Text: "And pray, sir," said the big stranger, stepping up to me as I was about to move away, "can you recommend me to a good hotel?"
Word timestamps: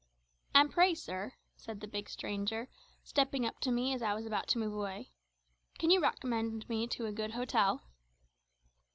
"And 0.55 0.71
pray, 0.71 0.95
sir," 0.95 1.33
said 1.57 1.79
the 1.79 1.87
big 1.87 2.09
stranger, 2.09 2.67
stepping 3.03 3.45
up 3.45 3.59
to 3.59 3.69
me 3.71 3.93
as 3.93 4.01
I 4.01 4.15
was 4.15 4.25
about 4.25 4.47
to 4.47 4.57
move 4.57 4.73
away, 4.73 5.11
"can 5.77 5.91
you 5.91 5.99
recommend 6.01 6.67
me 6.67 6.87
to 6.87 7.05
a 7.05 7.11
good 7.11 7.33
hotel?" 7.33 7.83